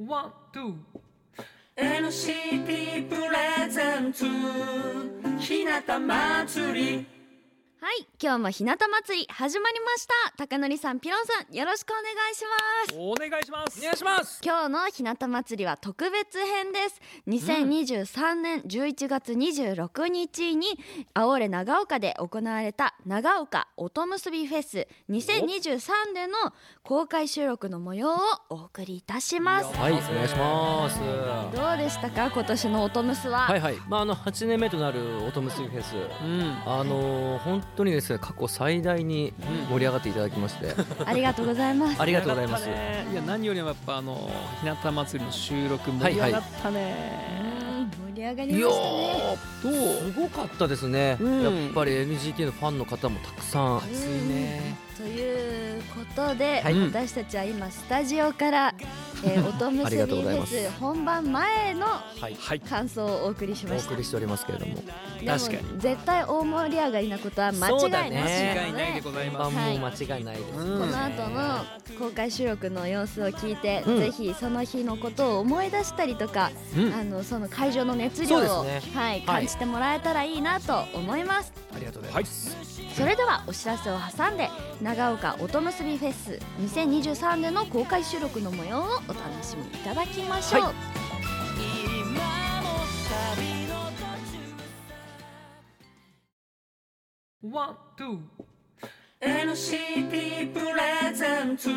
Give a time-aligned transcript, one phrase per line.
[0.00, 0.78] One, two.
[1.76, 4.24] NCT プレゼンツ
[5.38, 7.06] ひなた祭り
[7.82, 10.12] はい今日もひなた祭り始まりました。
[10.36, 12.98] 高則さんピロンさんよろしくお願いします。
[12.98, 13.78] お願いします。
[13.80, 14.40] お願いします。
[14.44, 17.00] 今日のひなた祭りは特別編です。
[17.26, 20.66] 2023年11月26日に
[21.14, 24.86] 青れ長岡で行われた長岡音結びフェス。
[25.08, 26.34] 2023での
[26.82, 28.18] 公開収録の模様を
[28.50, 29.74] お送りいたします。
[29.78, 31.00] はいお願いします。
[31.56, 33.76] どうでしたか今年の音結は、はいはい。
[33.88, 35.96] まああの8年目となる音結びフェス。
[35.96, 36.62] うん。
[36.66, 39.32] あのー本当にですね過去最大に
[39.70, 40.74] 盛り上がっていただきまして。
[41.04, 42.00] ありがとうございます。
[42.00, 42.68] ありがとうございます。
[42.68, 42.70] い
[43.14, 47.50] や何よりもやっぱあのひなた祭りの収録盛り上がったね、うん
[48.14, 49.38] 盛り上がりましたね。
[49.62, 50.12] ーどう？
[50.12, 51.42] すごかったですね、うん。
[51.42, 53.76] やっぱり NGT のファンの方もたくさん。
[53.78, 54.76] 熱いね。
[54.96, 56.78] ということで、はい。
[56.80, 58.74] 私たちは今スタジオから、
[59.24, 62.36] えー、音結ありびフェス本番前のはい。
[62.38, 62.60] はい。
[62.60, 63.90] 感想をお送りしおました。
[63.90, 64.76] 送りしておりますけれども。
[65.26, 65.80] 確かに。
[65.80, 68.54] 絶対大盛り上がりなことは間違いなしそうだなので、ね。
[68.56, 69.44] 間違いないでございます。
[69.44, 71.64] 本番も間違いないです、うんこの後の
[71.98, 74.00] 公開収録の様子を聞いて、うん。
[74.00, 76.94] ぜひその日のことを思い出したりとか、うん。
[76.94, 78.80] あのその会場の熱量を、ね。
[78.94, 82.56] はい、感じてもらえたらいいなと思います、ありがとうございます、
[82.94, 84.48] それではお知らせを挟んで
[84.82, 90.74] 長岡音結びフェス2023での公開収録の模様をお楽しみいただきましょう、はい。
[92.00, 92.68] 今も
[93.36, 94.00] 旅の途
[97.42, 98.20] 中 One, two.
[99.20, 101.68] NCT プレゼンツ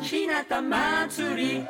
[0.00, 1.66] ひなた祭り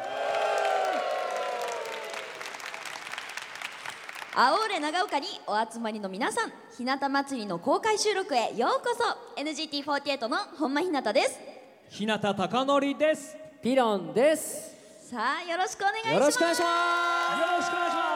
[4.40, 9.42] 青れ長岡にお集まりの皆さんひなた祭りの公開収録へようこそ。
[9.42, 11.40] NGT48 の本間ひなたです。
[11.88, 13.36] 日向貴則です。
[13.60, 14.76] ピロンです。
[15.10, 16.14] さあよろしくお願いします。
[16.14, 18.07] よろしくお願いしまよろしくお願いします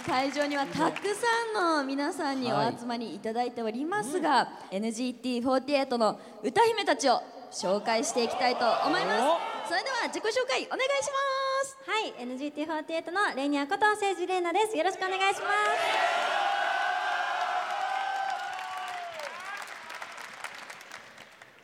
[0.00, 7.20] 会場にはたくさんの皆さんにお集まりいただいておりますが、NGT48 の歌姫たちを
[7.50, 9.22] 紹介していきたいと思います。
[9.68, 11.16] それでは自己紹介お願いしま
[11.64, 11.76] す。
[11.86, 12.14] はい。
[12.26, 14.76] NGT48 のレイニアこと誠治玲奈です。
[14.76, 16.28] よろしくお願いします。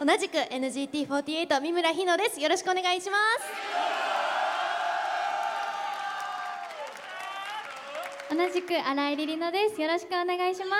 [0.04, 2.40] 同じく NGT48 三村ひのです。
[2.40, 3.93] よろしくお願いします
[8.36, 9.80] 同じく新井里乃です。
[9.80, 10.76] よろしくお願いしま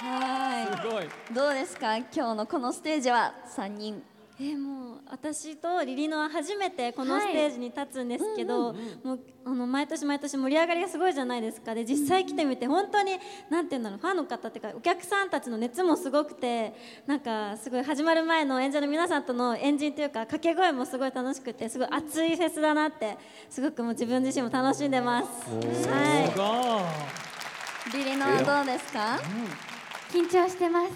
[0.00, 0.04] す。
[0.04, 1.04] はすごい。
[1.04, 1.96] いどうですか？
[1.98, 4.02] 今日のこのステージは3人
[4.40, 8.72] えーもう私とリリノは初めてこのステージに立つんですけど、
[9.04, 11.72] もうあの毎年毎年盛り上がりがすごいじゃないですか。
[11.72, 13.12] で実際来てみて本当に
[13.48, 16.74] なんていうんだろうファンの方っていうかお客さんたちの熱もすごくて
[17.06, 23.16] なんかすごい始まる前の演者の皆さんとのエンジンというか掛け声もすごい楽しくてすごい熱いフェスだなって
[23.48, 25.28] すごくもう自分自身も楽しんでます。
[25.50, 25.60] は
[27.92, 27.96] い。
[27.96, 30.90] リリノはどうですか、い、緊張してます。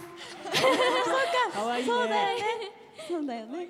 [1.55, 1.63] か。
[1.63, 2.78] わいいね
[3.09, 3.69] そうだよね、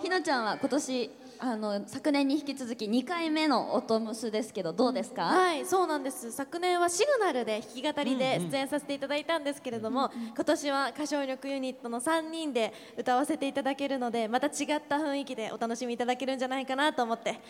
[0.00, 6.30] ひなちゃんは今年あの昨年に引き続き2回目の音ムスですけどどうですか、はい、そうなんです。
[6.32, 14.54] 昨年はシグナルで弾き語りで出演させていただいたんですけれども、今年は歌唱力ユニットの3人で歌わせていただけるので、また違っ
[14.88, 17.40] た雰囲気でお楽しみいただけるんじゃないかなと思って、はい、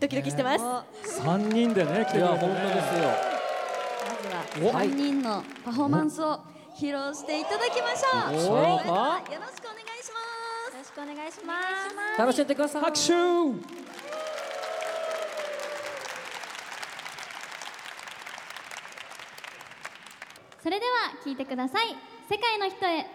[0.00, 1.20] ドキドキしてます。
[1.22, 2.20] 三人でね来てくれてね。
[2.20, 3.08] いや本当ですよ。
[4.58, 6.40] まずは3人のパフォーマンスを
[6.76, 8.32] 披露していただきましょう。
[8.34, 9.93] よろしくお願い
[10.94, 12.18] くお願いします。
[12.18, 12.82] 楽しんでください。
[12.82, 13.08] 拍手
[20.62, 20.92] それでは
[21.26, 21.96] 聞いてください。
[22.30, 23.06] 世界の人へ。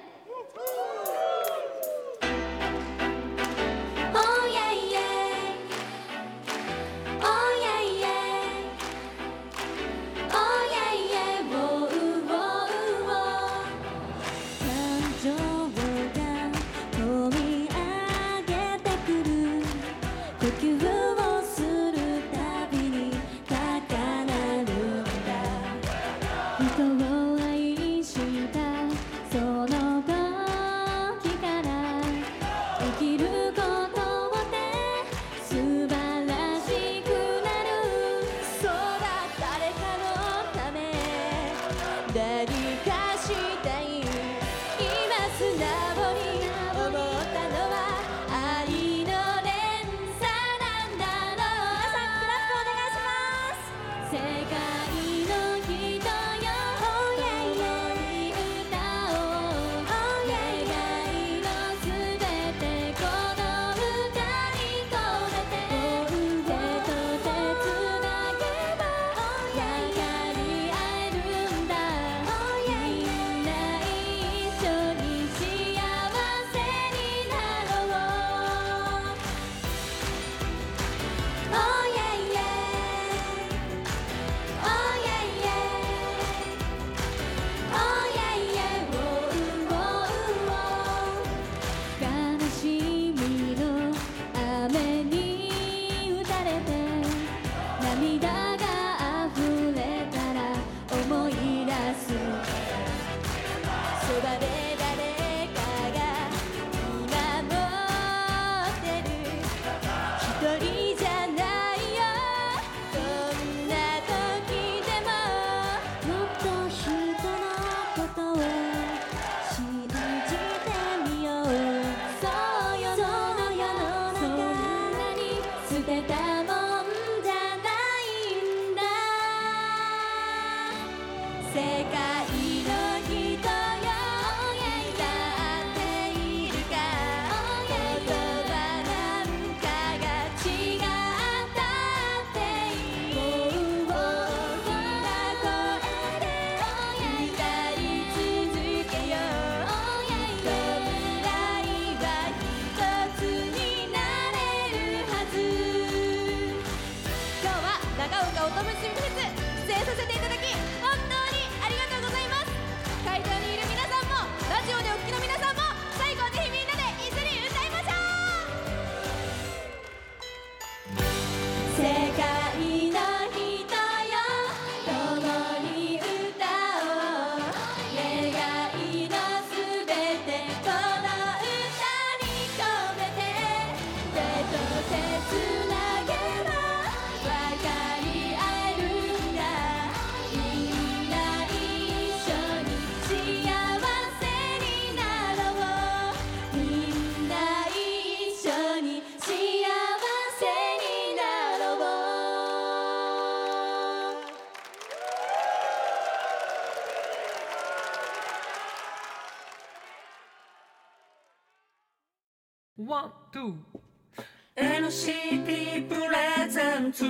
[214.99, 217.05] ICT プレゼンツ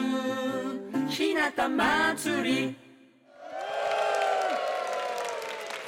[1.09, 2.75] 日向祭り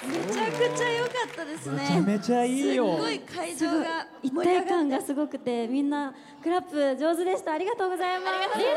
[0.07, 1.77] めちゃくちゃ良かったですね。
[1.77, 2.95] めちゃめちゃいいよ。
[2.95, 7.53] すごい会場が一体感がすごくてみんなクラップ上手でした。
[7.53, 8.33] ありがとうございます。
[8.33, 8.75] ありがとうござい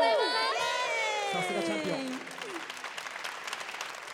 [1.33, 1.47] ます。
[1.47, 1.97] さすがチャンピオン。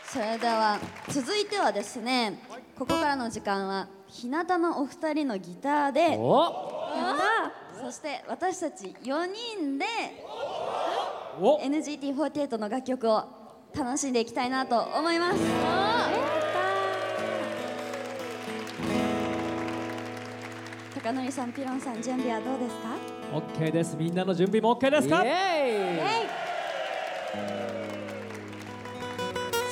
[0.07, 0.79] それでは
[1.09, 2.39] 続いてはですね
[2.77, 6.17] ここからの時間は日向のお二人のギターで
[7.91, 9.25] そして私たち4
[9.59, 9.83] 人で
[11.41, 13.25] NGT48 の楽曲を
[13.75, 15.37] 楽しんでいきたいなと思います。
[21.03, 22.95] 高野さんピロンさん準備はどうですか
[23.59, 23.97] ？OK です。
[23.97, 25.21] みんなの準備も OK ですか？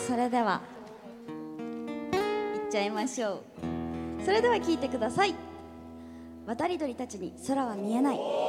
[0.05, 0.59] それでは
[2.65, 4.25] いっちゃいましょう。
[4.25, 5.33] それでは聞いてください。
[6.49, 8.48] 渡り鳥たちに空は見えない。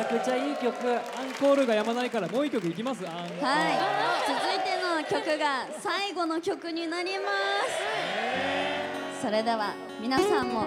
[0.00, 0.70] ゃくちゃいい曲。
[0.90, 3.04] アンコールがやまないからもう一曲いきます。
[3.04, 3.14] はい。
[3.14, 7.24] 続いての曲が最後の曲になりま
[9.18, 9.20] す。
[9.22, 10.66] それでは皆さんも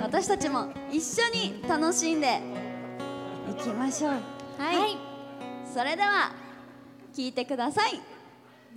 [0.00, 2.40] 私たちも一緒に楽しんで
[3.50, 4.96] いきましょう、はい、はい、
[5.74, 6.30] それでは
[7.12, 8.00] 聴いてください。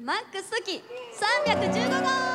[0.01, 0.81] マックス時
[1.45, 2.32] 315号。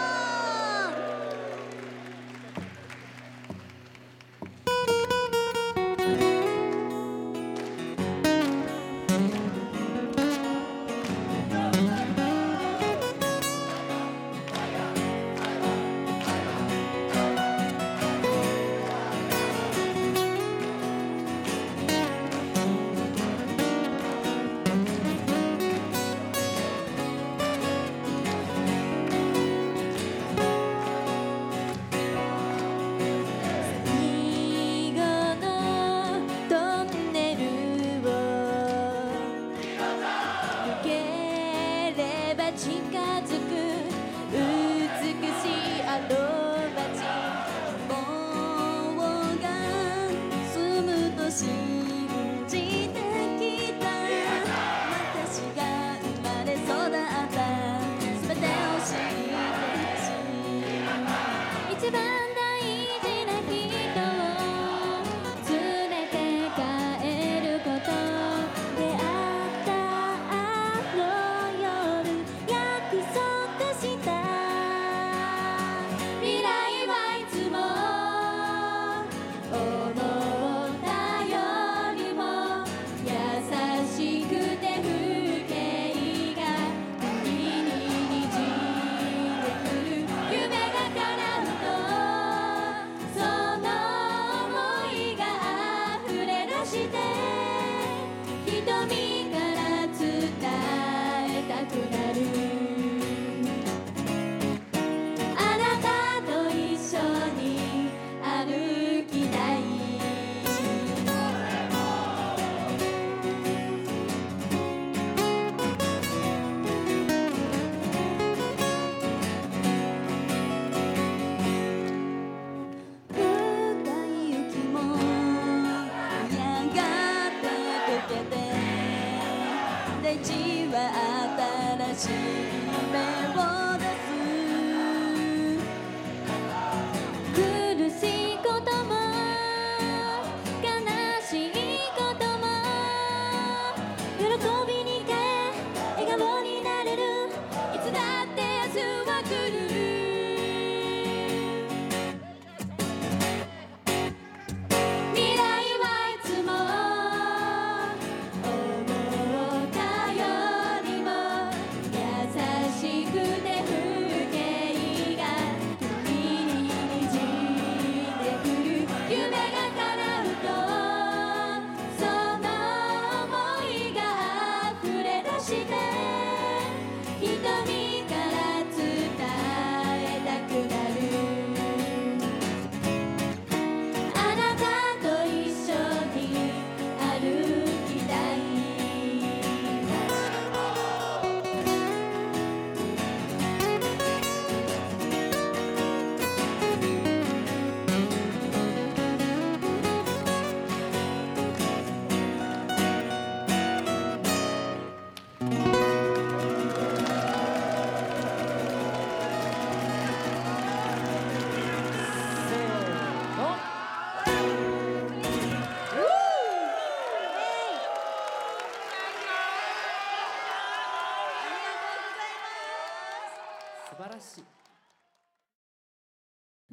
[131.98, 132.37] To.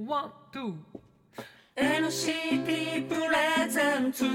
[0.08, 0.74] ワン、ツー。
[1.78, 4.26] NCT プレゼンツ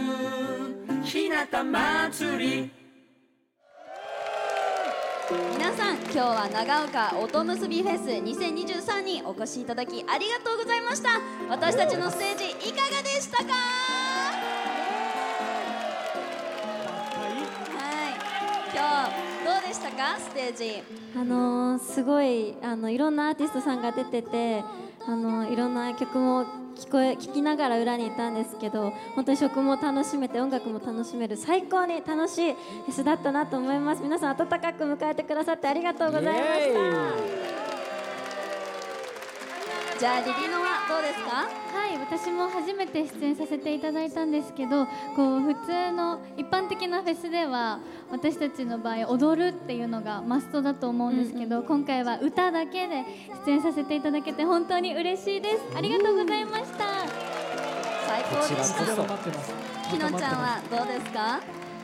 [1.04, 2.70] ひなたまつり。
[5.56, 11.10] 皆さん今日は長岡音結びフェス2023にお越しいただきありがとうございました。
[11.48, 13.52] 私たちのステージいかがでしたか？
[13.52, 13.58] は
[18.10, 18.14] い。
[18.74, 20.18] 今日どうでしたか？
[20.18, 20.82] ステージ。
[21.16, 24.64] あのーすごいあのいろんなアーティストさんが出てて
[25.06, 26.44] あのいろんな曲も
[26.76, 34.02] 聞こえ聞きながら裏にいたんですけど本当に食も楽しめて音楽も楽しめる最高に楽しいフェスだったなと思います。
[34.02, 36.74] 皆さん温かく迎えてくださってありがとうございまし
[37.34, 37.39] た。
[40.00, 41.44] じゃあリリノはどうですか？
[41.76, 53.04] はい私も初めて出演させていただいたんですけどこう普通の一般的なフェスでは私たちの場合踊るっていうのがマストだと思うんですけど、今回は歌だけで
[53.44, 55.56] 出演させていただけて本当に嬉しいです。
[55.76, 56.84] ありがとうございました。
[58.08, 58.84] 最高でした
[59.90, 61.40] ひのちゃんはどうですか？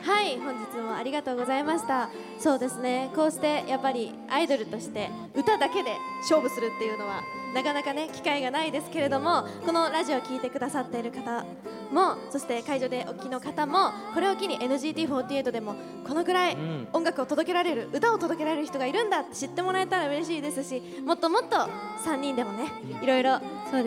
[0.07, 2.09] はい本日もありがとうございました。
[2.39, 5.91] そうですねこうしてやっぱりアイドルとして歌だけで
[6.21, 7.21] 勝負するっていうのは
[7.53, 11.43] なかなかね機会がないですけれどもこのラジオを聴いてくださっている方
[11.91, 15.75] もそして会場でお聞きの方もこれを機に NGT48 でも
[16.07, 16.87] このぐらいん。
[16.93, 21.57] 音楽を届けられる歌を届けられる人がいるんだって知ってもらえたら嬉しいですしもっともっと
[22.05, 22.65] 3人でもね
[23.01, 23.31] いろいろ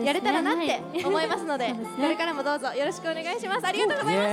[0.03, 1.03] やれたらなっはてい。
[1.05, 3.65] 思いますので これからもどうぞよろしくお願いします。
[3.65, 4.29] ありがとうございまし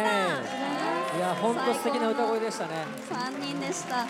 [0.93, 2.87] たいや本当素敵な歌声でしたね。
[3.11, 4.07] 3人でした。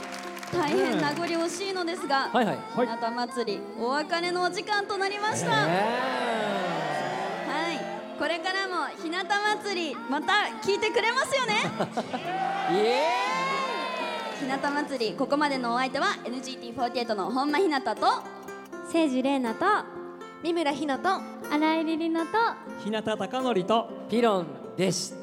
[0.53, 2.59] 大変名残惜しいのですが、はいはい。
[2.75, 5.67] ひなた祭りお別れのお時間となりました、は
[8.17, 8.19] い。
[8.19, 10.33] これからもひなた祭りまた
[10.63, 11.55] 聞いてくれますよね。
[12.73, 13.39] イエ
[14.41, 18.07] ひなた祭りここまでのお相手は NGT48 の本間ひなたと
[18.91, 19.67] 聖司玲奈と
[20.43, 21.09] 三村ひなと
[21.51, 22.39] 新井里乃と
[22.85, 25.18] 日向貴則とーピロンでした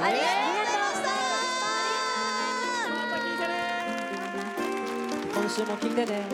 [0.00, 1.02] ありがとうございまし
[5.32, 6.28] た今週も聞いてね